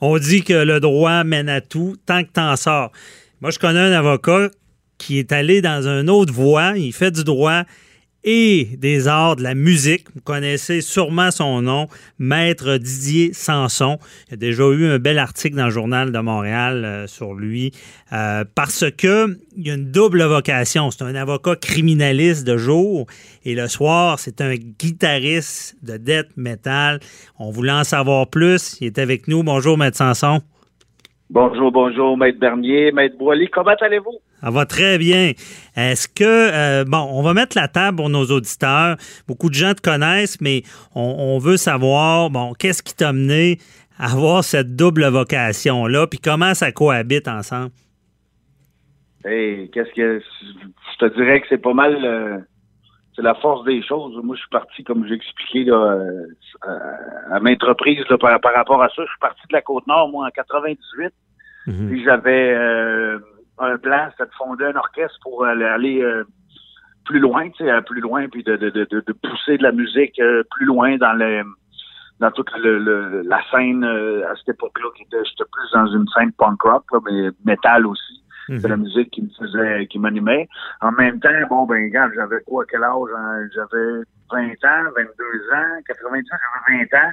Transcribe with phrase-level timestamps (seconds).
[0.00, 2.92] On dit que le droit mène à tout tant que t'en sors.
[3.40, 4.48] Moi, je connais un avocat
[4.96, 6.74] qui est allé dans une autre voie.
[6.76, 7.62] Il fait du droit
[8.30, 10.04] et des arts de la musique.
[10.14, 13.98] Vous connaissez sûrement son nom, Maître Didier Sanson.
[14.26, 17.32] Il y a déjà eu un bel article dans le journal de Montréal euh, sur
[17.32, 17.72] lui
[18.12, 20.90] euh, parce que il y a une double vocation.
[20.90, 23.06] C'est un avocat criminaliste de jour
[23.46, 27.00] et le soir, c'est un guitariste de death metal.
[27.38, 28.76] On voulait en savoir plus.
[28.82, 29.42] Il est avec nous.
[29.42, 30.42] Bonjour, Maître Sanson.
[31.30, 33.48] Bonjour, bonjour, Maître Bernier, Maître Boily.
[33.48, 34.18] Comment allez-vous?
[34.40, 35.32] Ça va très bien.
[35.76, 38.96] Est-ce que, euh, bon, on va mettre la table pour nos auditeurs.
[39.26, 40.62] Beaucoup de gens te connaissent, mais
[40.94, 43.58] on, veut savoir, bon, qu'est-ce qui t'a mené
[43.98, 47.72] à avoir cette double vocation-là, puis comment ça cohabite ensemble?
[49.26, 50.22] Hey, qu'est-ce que.
[50.22, 51.94] Je te dirais que c'est pas mal.
[52.04, 52.38] Euh,
[53.18, 54.14] c'est la force des choses.
[54.22, 56.26] Moi, je suis parti, comme j'ai expliqué, là, euh,
[57.32, 59.02] à maintes reprises par, par, rapport à ça.
[59.02, 61.12] Je suis parti de la Côte-Nord, moi, en 98.
[61.66, 61.88] Mhm.
[61.90, 62.54] Puis j'avais
[63.60, 66.24] un plan, c'était de fonder un orchestre pour aller, euh,
[67.04, 70.18] plus loin, tu sais, plus loin, puis de, de, de, de, pousser de la musique
[70.20, 71.42] euh, plus loin dans le
[72.20, 76.06] dans toute le, la scène euh, à cette époque-là, qui était, j'étais plus dans une
[76.08, 78.22] scène punk rock, mais métal aussi.
[78.48, 78.84] C'est la mhm.
[78.84, 80.48] musique qui me faisait, qui m'animait.
[80.80, 83.10] En même temps, bon, ben, regarde, j'avais quoi, quel âge?
[83.16, 83.46] Hein?
[83.54, 85.04] J'avais 20 ans, 22
[85.54, 87.12] ans, 90 ans, j'avais 20 ans.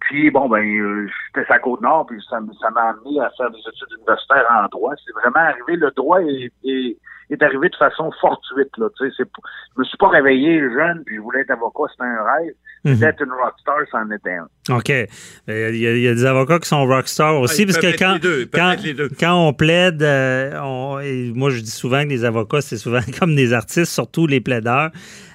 [0.00, 3.58] Puis, bon, ben, euh, j'étais à Côte-Nord, puis ça, ça m'a amené à faire des
[3.58, 4.94] études universitaires en droit.
[5.04, 6.98] C'est vraiment arrivé, le droit est, est,
[7.30, 8.88] est, arrivé de façon fortuite, là.
[8.98, 9.28] Tu sais, c'est,
[9.74, 12.54] je me suis pas réveillé jeune, puis je voulais être avocat, c'était un rêve.
[12.84, 12.96] Mhm.
[12.96, 14.76] D'être une rockstar, c'en était un.
[14.76, 14.90] OK.
[14.90, 18.18] Il y, a, il y, a, des avocats qui sont rockstars aussi, parce que quand,
[18.52, 18.76] quand,
[19.18, 21.00] quand, on plaide, euh, on,
[21.34, 24.90] moi, je dis souvent que les avocats, c'est souvent comme des artistes, surtout les plaideurs.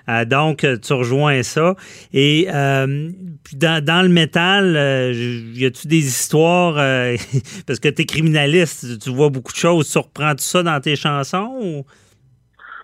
[0.10, 1.76] Euh, donc, tu rejoins ça.
[2.12, 3.10] Et euh,
[3.54, 6.76] dans, le métal, euh, y a-tu des histoires,
[7.68, 10.80] parce que tu es criminaliste, tu vois beaucoup de choses, tu reprends tout ça dans
[10.80, 11.56] tes chansons?
[11.62, 11.86] Ou?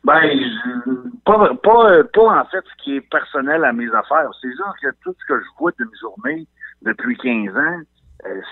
[0.06, 0.22] Ben,
[1.26, 4.30] pas, pas, pas en fait ce qui est personnel à mes affaires.
[4.40, 6.48] C'est genre que tout ce que je vois d'une journée
[6.84, 7.82] depuis 15 ans, euh,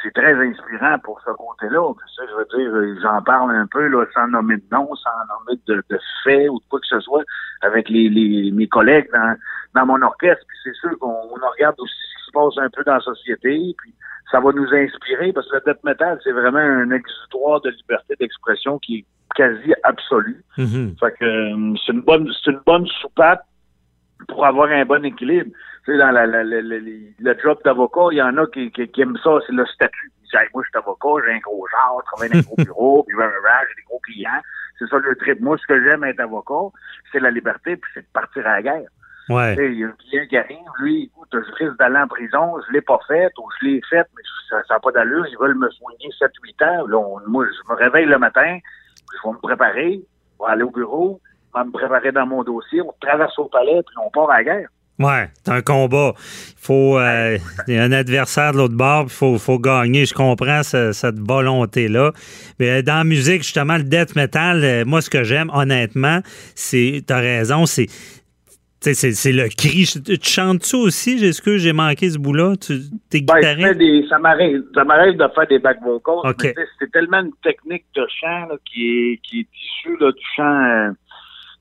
[0.01, 1.93] c'est très inspirant pour ce côté-là.
[2.15, 5.09] Ça, je veux dire, euh, j'en parle un peu là, sans nommer de nom, sans
[5.29, 7.23] nommer de, de faits ou de quoi que ce soit
[7.61, 9.35] avec les, les mes collègues dans,
[9.75, 10.43] dans mon orchestre.
[10.47, 13.75] Puis c'est sûr qu'on regarde aussi ce qui se passe un peu dans la société.
[13.77, 13.93] Puis
[14.31, 18.15] ça va nous inspirer parce que le death metal, c'est vraiment un exutoire de liberté
[18.19, 19.05] d'expression qui est
[19.35, 20.43] quasi absolu.
[20.57, 20.99] Mm-hmm.
[20.99, 23.43] Fait que euh, c'est une bonne c'est une bonne soupape
[24.27, 25.51] pour avoir un bon équilibre.
[25.85, 29.17] Tu sais, dans la, la, le job d'avocat, il y en a qui, qui, aiment
[29.21, 30.11] ça, c'est le statut.
[30.21, 32.63] Ils disent, moi, je suis avocat, j'ai un gros genre, je travaille dans un gros
[32.63, 34.41] bureau, puis j'ai des gros clients.
[34.79, 35.41] C'est ça le trip.
[35.41, 36.71] Moi, ce que j'aime être avocat,
[37.11, 38.89] c'est la liberté, puis c'est de partir à la guerre.
[39.29, 39.55] Ouais.
[39.57, 42.73] Il y a un client qui arrive, lui, écoute, je risque d'aller en prison, je
[42.73, 45.69] l'ai pas fait, ou je l'ai fait, mais ça n'a pas d'allure, ils veulent me
[45.69, 46.87] soigner 7-8 ans.
[46.87, 48.59] Là, moi, je me réveille le matin,
[49.13, 51.21] je vais me préparer, je vais aller au bureau,
[51.53, 54.37] je vais me préparer dans mon dossier, on traverse au palais, puis on part à
[54.37, 54.69] la guerre.
[54.99, 56.13] Ouais, c'est un combat.
[56.15, 57.37] Il faut euh,
[57.67, 60.05] y a un adversaire de l'autre bord, il faut, faut gagner.
[60.05, 62.11] Je comprends cette volonté-là.
[62.59, 66.19] Mais euh, dans la musique, justement, le death metal, euh, moi, ce que j'aime, honnêtement,
[66.55, 67.87] c'est, t'as raison, c'est
[68.81, 69.89] c'est le cri.
[70.03, 71.11] Tu chantes-tu aussi?
[71.23, 72.55] Est-ce que j'ai manqué ce bout-là?
[72.57, 74.09] Tu es ben, guitariste?
[74.09, 76.35] ça m'arrive de faire des back vocals.
[76.79, 80.93] C'est tellement une technique de chant qui, est, qui est issue du chant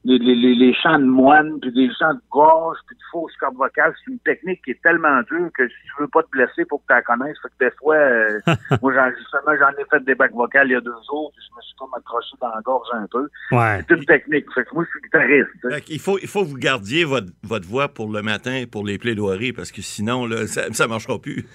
[0.04, 3.56] les, les, les, chants de moine, puis des chants de gorge, puis de fausses cordes
[3.56, 6.64] vocales, c'est une technique qui est tellement dure que si tu veux pas te blesser,
[6.68, 7.36] faut que tu la connaisses.
[7.40, 8.40] Fait que des fois, euh,
[8.82, 11.44] moi, j'en, justement, j'en ai fait des bacs vocales il y a deux jours, puis
[11.48, 13.28] je me suis comme accroché dans la gorge un peu.
[13.52, 13.84] Ouais.
[13.88, 14.46] C'est une technique.
[14.52, 15.88] Fait que moi, je suis guitariste.
[15.88, 18.98] il faut, il faut que vous gardiez votre, votre voix pour le matin, pour les
[18.98, 21.46] plaidoiries, parce que sinon, là, ça, ça marchera plus.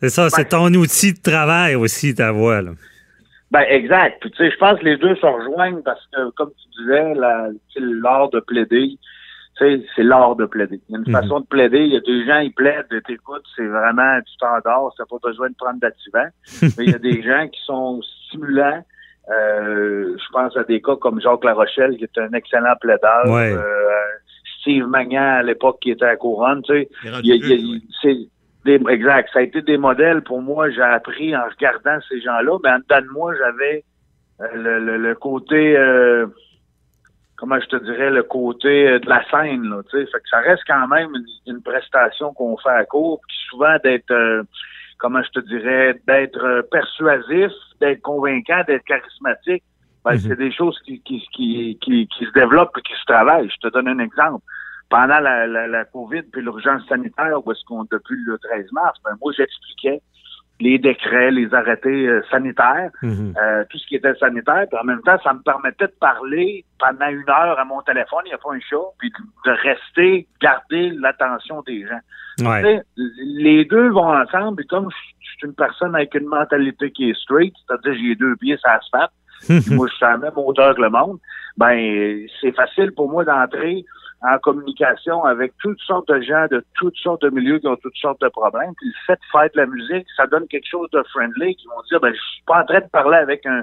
[0.00, 2.72] C'est ça, c'est ton outil de travail aussi, ta voix, là.
[3.50, 4.20] Ben, exact.
[4.20, 7.14] Puis, tu sais, je pense que les deux se rejoignent parce que, comme tu disais,
[7.14, 8.98] l'art de plaider,
[9.56, 10.80] tu sais, c'est l'art de plaider.
[10.88, 11.12] Il y a une mhm.
[11.12, 11.78] façon de plaider.
[11.78, 15.48] Il y a des gens, ils plaident, t'écoutes, c'est vraiment du standard, ça pas besoin
[15.48, 16.28] de prendre d'activant.
[16.78, 18.84] Mais il y a des gens qui sont stimulants.
[19.30, 23.26] Euh, je pense à des cas comme Jacques Larochelle, qui est un excellent plaideur.
[23.26, 23.58] Euh,
[24.60, 26.86] Steve Magnan, à l'époque, qui était à Couronne, tu
[28.02, 28.28] sais.
[28.64, 29.30] Des, exact.
[29.32, 30.70] Ça a été des modèles pour moi.
[30.70, 32.58] J'ai appris en regardant ces gens-là.
[32.62, 33.84] Mais en dedans de moi, j'avais
[34.40, 36.26] euh, le, le, le côté, euh,
[37.36, 39.64] comment je te dirais, le côté euh, de la scène.
[39.68, 40.06] Là, tu sais.
[40.06, 43.76] fait que ça reste quand même une, une prestation qu'on fait à court, puis souvent
[43.82, 44.42] d'être, euh,
[44.98, 49.62] comment je te dirais, d'être euh, persuasif, d'être convaincant, d'être charismatique.
[50.04, 50.18] Ben, Mhm.
[50.20, 53.50] C'est des choses qui, qui, qui, qui, qui se développent et qui se travaillent.
[53.50, 54.44] Je te donne un exemple
[54.90, 58.98] pendant la, la, la COVID puis l'urgence sanitaire, où est-ce qu'on, depuis le 13 mars,
[59.04, 60.00] ben moi, j'expliquais
[60.60, 63.34] les décrets, les arrêtés euh, sanitaires, Mhm.
[63.40, 66.64] euh, tout ce qui était sanitaire, puis en même temps, ça me permettait de parler
[66.80, 69.12] pendant une heure à mon téléphone, il n'y a pas un chat, puis
[69.46, 72.00] de rester, garder l'attention des gens.
[72.40, 72.62] Ouais.
[72.62, 72.82] Tu sais,
[73.24, 77.14] les deux vont ensemble, et comme je suis une personne avec une mentalité qui est
[77.20, 79.12] straight, c'est-à-dire j'ai deux pieds sur l'asphalte,
[79.46, 81.18] puis moi je suis à la même hauteur que le monde,
[81.56, 83.84] ben c'est facile pour moi d'entrer
[84.22, 87.96] en communication avec toutes sortes de gens de toutes sortes de milieux qui ont toutes
[87.96, 88.72] sortes de problèmes.
[88.76, 91.66] Puis le fait de faire de la musique, ça donne quelque chose de friendly qui
[91.68, 93.62] vont dire ben je suis pas en train de parler avec un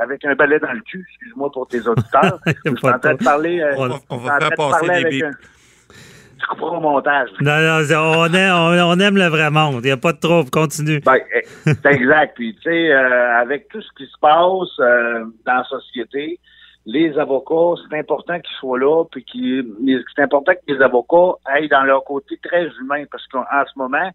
[0.00, 2.38] avec un balai dans le cul, excuse-moi pour tes auditeurs.
[2.46, 4.86] je suis en train de parler euh, On, on va en train faire de passer
[4.86, 5.36] parler des avec
[6.38, 7.28] Tu couperas au montage.
[7.40, 9.80] Non, non, on aime, on, on aime le vrai monde.
[9.82, 10.48] Il n'y a pas de trouble.
[10.48, 11.00] Continue.
[11.00, 12.34] Ben, eh, c'est exact.
[12.34, 16.40] Puis, tu sais, euh, avec tout ce qui se passe euh, dans la société,
[16.86, 21.68] les avocats, c'est important qu'ils soient là, puis qu'ils- c'est important que les avocats aillent
[21.68, 24.10] dans leur côté très humain, parce qu'en en ce moment,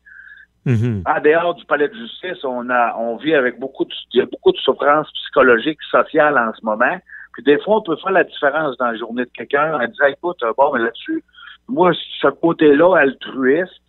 [0.65, 1.03] Mhm.
[1.05, 4.21] en dehors du palais de justice, on a, on vit avec beaucoup de, il y
[4.21, 6.97] a beaucoup de souffrances psychologiques, sociales en ce moment.
[7.33, 10.05] Puis des fois, on peut faire la différence dans la journée de quelqu'un en disant,
[10.07, 11.23] écoute, bon, mais là-dessus,
[11.67, 13.79] moi, ce côté-là, altruiste,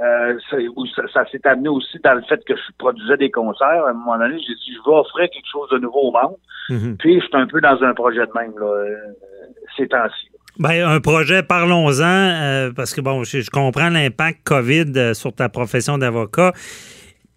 [0.00, 0.56] euh, ça,
[1.12, 3.84] ça s'est amené aussi dans le fait que je produisais des concerts.
[3.86, 6.36] À un moment donné, j'ai dit, je vais offrir quelque chose de nouveau au monde.
[6.70, 6.96] Mhm.
[6.98, 8.96] Puis, je suis un peu dans un projet de même, là, euh,
[9.76, 10.28] ces temps-ci.
[10.58, 15.34] Ben, un projet, parlons-en, euh, parce que bon, je, je comprends l'impact COVID euh, sur
[15.34, 16.52] ta profession d'avocat.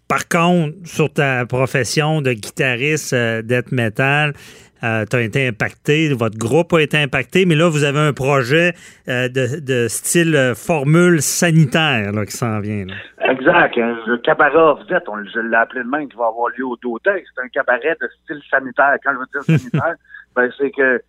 [0.08, 4.34] Par contre, sur ta profession de guitariste death metal,
[4.80, 8.74] tu as été impacté, votre groupe a été impacté, mais là, vous avez un projet
[9.08, 12.86] euh, de, de style euh, formule sanitaire là, qui s'en vient.
[12.86, 12.94] là.
[13.30, 13.78] Exact.
[13.78, 16.76] hein, Le cabaret off-dette, on, je l'ai appelé de même, qui va avoir lieu au
[16.76, 17.24] Daudet.
[17.34, 18.96] C'est un cabaret de style sanitaire.
[19.02, 19.94] Quand je veux dire sanitaire,
[20.36, 21.00] ben, c'est que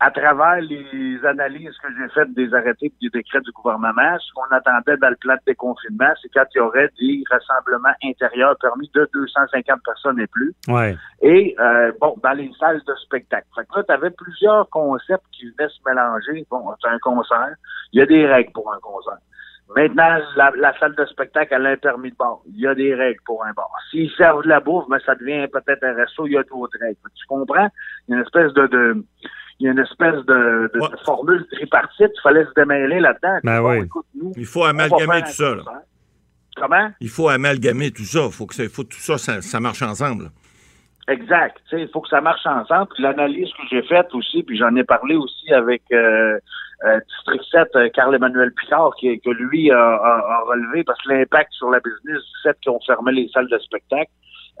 [0.00, 4.32] à travers les analyses que j'ai faites des arrêtés et des décrets du gouvernement, ce
[4.32, 8.56] qu'on attendait dans le plan de déconfinement, c'est quand il y aurait des rassemblements intérieurs
[8.60, 10.54] permis de 250 personnes et plus.
[10.68, 10.96] Ouais.
[11.20, 13.46] Et euh, bon, dans les salles de spectacle.
[13.54, 16.46] Fait que là, tu avais plusieurs concepts qui venaient se mélanger.
[16.50, 17.54] Bon, c'est un concert.
[17.92, 19.18] Il y a des règles pour un concert.
[19.76, 22.38] Maintenant, la, la salle de spectacle, elle a un permis de bar.
[22.46, 23.70] Il y a des règles pour un bar.
[23.90, 26.76] S'ils servent de la bouffe, mais ça devient peut-être un resto, il y a d'autres
[26.80, 26.98] règles.
[27.14, 27.68] Tu comprends?
[28.08, 29.04] Il y a une espèce de, de
[29.60, 30.88] il y a une espèce de, de Ouais.
[31.04, 32.10] formule tripartite.
[32.14, 33.38] Il fallait se démêler là-dedans.
[33.44, 33.86] Ben oui.
[34.14, 35.54] nous, Il faut amalgamer tout ça.
[35.54, 35.62] là.
[36.56, 36.90] Comment?
[37.00, 38.20] Il faut amalgamer tout ça.
[38.26, 40.30] Il faut que ça, faut tout ça, ça, ça marche ensemble.
[41.08, 41.56] Exact.
[41.72, 42.88] Il faut que ça marche ensemble.
[42.94, 46.38] Puis l'analyse que j'ai faite aussi, puis j'en ai parlé aussi avec euh,
[46.86, 51.10] euh, District 7, euh, Carl-Emmanuel Picard, qui, que lui a, a- a relevé, parce que
[51.12, 54.10] l'impact sur la business du fait qu'on fermait les salles de spectacle,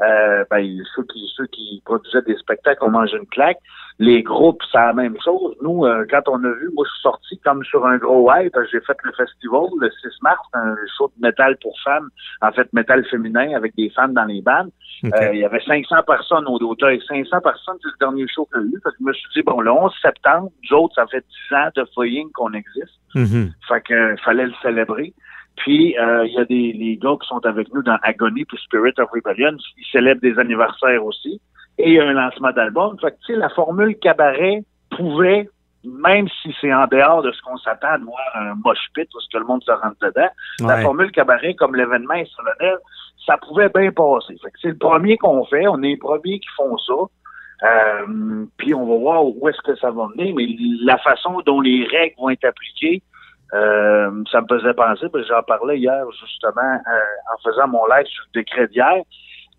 [0.02, 0.64] euh, ben,
[0.96, 3.58] ceux qui ceux qui produisaient des spectacles ont mangé une claque.
[4.00, 5.54] Les groupes, c'est la même chose.
[5.60, 8.56] Nous, euh, quand on a vu, moi, je suis sorti comme sur un gros hype.
[8.72, 12.08] J'ai fait le festival le 6 mars, un show de métal pour femmes,
[12.40, 14.70] en fait, métal féminin avec des femmes dans les bandes.
[15.04, 16.98] Euh, il y avait 500 personnes au Daudet.
[17.06, 18.80] 500 personnes, c'est le dernier show que j'ai eu.
[18.82, 21.56] Parce que je me suis dit, bon, le 11 septembre, nous autres, ça fait 10
[21.56, 22.98] ans de foying qu'on existe.
[23.14, 23.52] Mhm.
[23.68, 25.12] Fait que euh, fallait le célébrer.
[25.56, 28.56] Puis, euh, il y a des les gars qui sont avec nous dans Agony puis
[28.64, 29.58] Spirit of Rebellion.
[29.76, 31.38] Ils célèbrent des anniversaires aussi.
[31.82, 32.98] Et un lancement d'album.
[33.00, 35.48] Fait que, tu sais, la formule cabaret pouvait,
[35.84, 39.20] même si c'est en dehors de ce qu'on s'attend de voir un mosh pit où
[39.20, 40.28] ce que le monde se rentre dedans,
[40.60, 42.78] la formule cabaret, comme l'événement est solennel,
[43.26, 44.36] ça pouvait bien passer.
[44.42, 45.66] Fait que c'est le premier qu'on fait.
[45.68, 46.94] On est les premiers qui font ça.
[47.62, 50.46] Euh, puis on va voir où est-ce que ça va mener, mais
[50.82, 53.02] la façon dont les règles vont être appliquées,
[53.52, 57.84] euh, ça me faisait penser, parce que j'en parlais hier justement euh, en faisant mon
[57.86, 59.02] live sur le décret d'hier.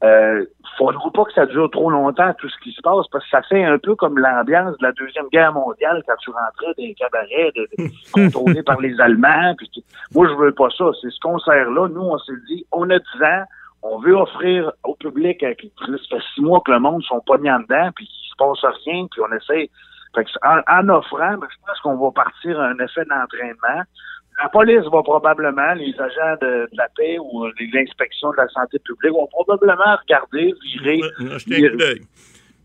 [0.03, 0.45] Euh,
[0.79, 3.43] faudra pas que ça dure trop longtemps tout ce qui se passe parce que ça
[3.43, 6.95] fait un peu comme l'ambiance de la deuxième guerre mondiale quand tu rentrais dans les
[6.95, 9.53] cabarets de, de- contrôlés par les Allemands.
[9.57, 9.69] Puis
[10.15, 10.85] moi je veux pas ça.
[11.01, 11.87] C'est ce concert-là.
[11.89, 13.43] Nous on s'est dit on a 10 ans,
[13.83, 15.43] on veut offrir au public.
[15.43, 15.85] euh, puis ça
[16.17, 18.73] fait six mois que le monde sont pas mis en dedans puis qu'il se passe
[18.85, 19.69] rien puis on essaie.
[20.15, 23.83] Fait que en, en offrant, ben, je pense qu'on va partir à un effet d'entraînement.
[24.39, 28.37] La police va probablement, les agents de, de la paix ou euh, les inspections de
[28.37, 31.01] la santé publique vont probablement regarder, virer.
[31.01, 32.01] Ouais, jetez un coup d'œil.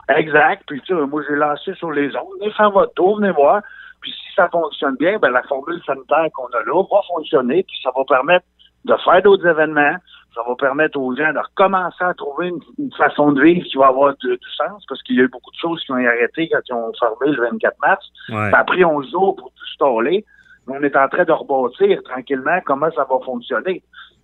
[0.09, 0.63] Exact.
[0.67, 2.29] Puis tu sais, moi j'ai lancé sur les ondes.
[2.41, 3.63] Venez faire votre tour, venez voir.
[4.01, 7.77] Puis si ça fonctionne bien, ben la formule sanitaire qu'on a là va fonctionner, puis
[7.83, 8.47] ça va permettre
[8.85, 9.97] de faire d'autres événements.
[10.35, 13.79] Ça va permettre aux gens de recommencer à trouver une, une façon de vivre qui
[13.79, 15.97] va avoir du, du sens, parce qu'il y a eu beaucoup de choses qui ont
[15.97, 18.07] arrêté quand ils ont fermé le 24 mars.
[18.29, 18.51] Ouais.
[18.51, 20.25] Ça a pris 11 jours pour tout staller.
[20.69, 23.83] On est en train de rebâtir tranquillement comment ça va fonctionner.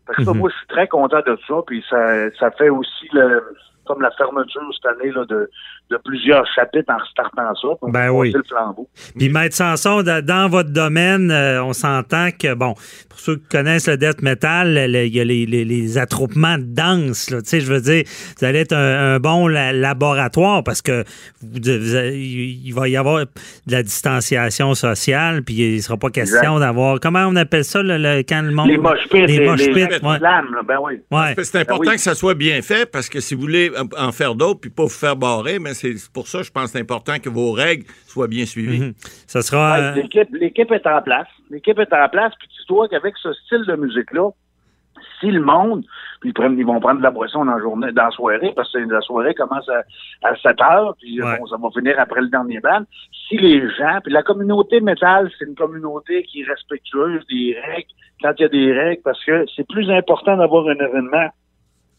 [0.09, 0.39] Fait que Mhm.
[0.39, 1.55] moi, je suis très content de ça.
[1.67, 3.45] Puis ça, ça fait aussi le,
[3.87, 5.51] comme la fermeture cette année là, de,
[5.91, 7.69] de plusieurs chapitres en restartant ça.
[7.81, 8.33] pour Ben oui.
[8.33, 8.89] le flambeau.
[9.19, 12.75] Puis, Maître Sanson, da- dans votre domaine, euh, on s'entend que, bon,
[13.09, 16.65] pour ceux qui connaissent le death metal, il y a les, les- les attroupements de
[16.65, 17.27] danse.
[17.27, 18.05] Tu sais, je veux dire,
[18.39, 21.05] vous allez être un, un bon la- laboratoire parce que
[21.43, 26.59] vous, il va y avoir de la distanciation sociale, puis il ne sera pas question
[26.59, 27.01] d'avoir.
[27.01, 28.69] Comment on appelle ça, le, le- quand le monde.
[28.69, 30.19] Les moches pits, Les les, moches les, pits, ouais.
[30.21, 30.95] là, ben oui.
[31.11, 31.35] Ouais.
[31.43, 31.97] C'est important Ben oui.
[31.97, 34.85] que ça soit bien fait parce que si vous voulez en faire d'autres puis pas
[34.85, 37.85] vous faire barrer, mais c'est pour ça, je pense que c'est important que vos règles
[38.07, 38.81] soient bien suivies.
[38.81, 38.93] Mhm.
[39.27, 39.73] Ça sera.
[39.79, 41.29] Ouais, euh, L'équipe, l'équipe est en place.
[41.51, 42.33] L'équipe est en place.
[42.39, 44.31] Puis tu vois qu'avec ce style de musique-là,
[45.21, 45.85] si le monde,
[46.21, 48.53] puis ils, prennent, ils vont prendre de la boisson dans la journée, dans la soirée,
[48.57, 49.83] parce que la soirée commence à,
[50.29, 51.39] à 7 heures, puis Ouais.
[51.39, 52.83] bon, ça va finir après le dernier band.
[53.29, 57.89] Si les gens, puis la communauté métal, c'est une communauté qui est respectueuse des règles,
[58.23, 61.29] quand il y a des règles, parce que c'est plus important d'avoir un événement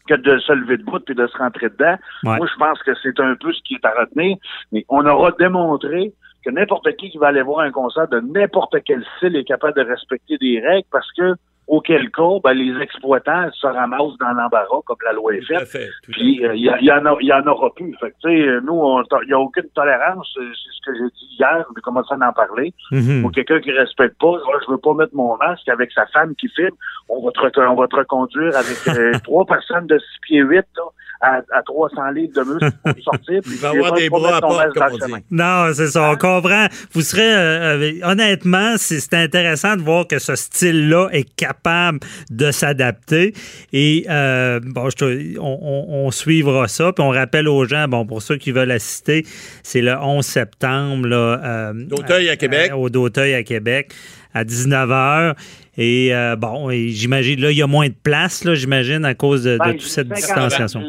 [0.08, 1.96] que de se lever debout puis de se rentrer dedans.
[2.24, 2.36] Ouais.
[2.36, 4.36] Moi, je pense que c'est un peu ce qui est à retenir,
[4.72, 6.12] mais on aura démontré
[6.44, 9.74] que n'importe qui qui va aller voir un concert de n'importe quel style est capable
[9.74, 11.34] de respecter des règles parce que,
[11.66, 15.58] auquel cas, ben, les exploitants se ramassent dans l'embarras comme la loi est Tout à
[15.60, 15.68] faite.
[15.68, 15.88] fait.
[16.04, 16.46] tout Puis fait.
[16.46, 17.94] euh, il y, il en a- il y en aura plus.
[18.00, 20.28] Fait que, tu sais, nous, il n'y a aucune tolérance.
[20.34, 21.64] C'est ce que j'ai dit hier.
[21.74, 22.74] J'ai commencé à en parler.
[22.90, 23.22] mhm.
[23.22, 24.34] Pour quelqu'un qui respecte pas,
[24.66, 26.74] je veux pas mettre mon masque avec sa femme qui filme.
[27.08, 30.56] On va te, on va te reconduire avec euh, trois personnes de 6 pieds 8
[30.76, 30.82] là,
[31.24, 33.40] à, à 300 livres de muscles pour sortir.
[33.42, 35.24] Puis Il va avoir des bras à porte, comme on dit.
[35.30, 36.66] Non, c'est ça, on comprend.
[36.92, 42.00] Vous serez, euh, euh, honnêtement, c'est c'est intéressant de voir que ce style-là est capable
[42.30, 43.32] de s'adapter.
[43.72, 46.92] Et euh, bon, je te- on, on- on suivra ça.
[46.92, 49.24] Puis on rappelle aux gens, bon, pour ceux qui veulent assister,
[49.62, 52.72] c'est le 11 septembre là, euh, D'Auteuil à Québec.
[52.74, 53.92] au d'Auteuil à Québec
[54.34, 55.34] à 19h.
[55.76, 59.44] Et euh, bon, j'imagine, là, il y a moins de place, là, j'imagine, à cause
[59.44, 60.82] de, de Ben, toute cette 50, distanciation.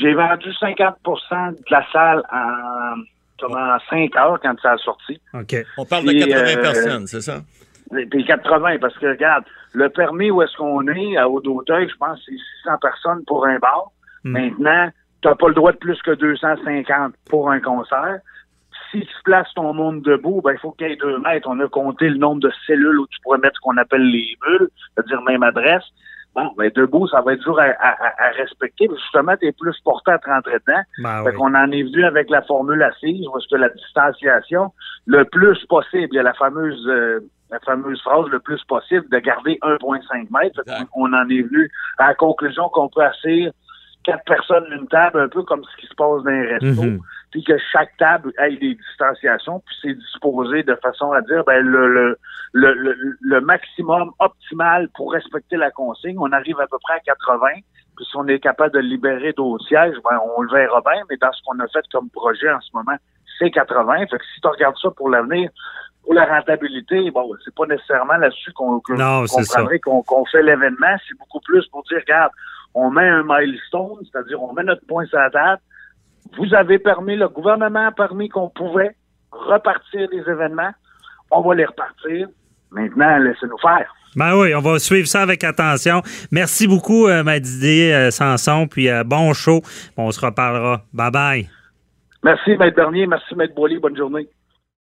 [0.00, 2.94] j'ai- vendu 50% de la salle en,
[3.40, 5.20] comme en 5 heures quand ça a sorti.
[5.34, 5.56] OK.
[5.78, 7.40] On parle de Puis, 80 euh, personnes, c'est ça?
[8.10, 12.18] Puis 80, parce que regarde, le permis où est-ce qu'on est, à Haut-d'Auteuil, je pense
[12.18, 13.90] que c'est 600 personnes pour un bar.
[14.24, 14.32] Hmm.
[14.32, 14.90] Maintenant,
[15.22, 18.18] tu n'as pas le droit de plus que 250 pour un concert.
[18.92, 21.48] Si tu places ton monde debout, ben il faut qu'il y ait deux mètres.
[21.50, 24.36] On a compté le nombre de cellules où tu pourrais mettre ce qu'on appelle les
[24.42, 25.84] bulles, c'est-à-dire même adresse.
[26.34, 28.88] Bon, ben debout, ça va être dur à, à- à- à respecter.
[28.94, 30.82] Justement, tu es plus porté à te rentrer dedans.
[31.02, 31.36] Ben Fait oui.
[31.36, 34.72] qu'on en est venu avec la formule assise, parce que la distanciation,
[35.06, 39.08] le plus possible, il y a la fameuse euh, la fameuse phrase le plus possible
[39.08, 40.60] de garder 1,5 mètres.
[40.94, 43.52] On en est venu à la conclusion qu'on peut asseoir
[44.02, 46.98] quatre personnes d'une table, un peu comme ce qui se passe dans les restos, Mhm.
[47.36, 51.62] Puis que chaque table ait des distanciations, puis c'est disposé de façon à dire ben
[51.62, 52.18] le, le,
[52.54, 56.16] le, le, le maximum optimal pour respecter la consigne.
[56.18, 57.46] On arrive à peu près à 80.
[57.94, 61.18] Puis si on est capable de libérer d'autres sièges, ben on le verra bien, mais
[61.18, 62.96] dans ce qu'on a fait comme projet en ce moment,
[63.38, 64.06] c'est 80.
[64.06, 65.50] Fait que si tu regardes ça pour l'avenir,
[66.04, 70.96] pour la rentabilité, bon, c'est pas nécessairement là-dessus qu'on comprendrez qu'on qu'on fait l'événement.
[71.06, 72.32] C'est beaucoup plus pour dire, regarde,
[72.72, 75.60] on met un milestone, c'est-à-dire on met notre point sur la table.
[76.36, 78.94] Vous avez permis, le gouvernement a permis qu'on pouvait
[79.30, 80.72] repartir des événements.
[81.30, 82.28] On va les repartir.
[82.70, 83.92] Maintenant, laissez-nous faire.
[84.16, 86.00] Ben oui, on va suivre ça avec attention.
[86.32, 89.60] Merci beaucoup, euh, Didier euh, Sanson, puis euh, bon show.
[89.96, 90.82] On se reparlera.
[90.92, 91.50] Bye bye.
[92.24, 93.06] Merci, Maître Bernier.
[93.06, 93.78] Merci, Maître Boily.
[93.78, 94.26] Bonne journée.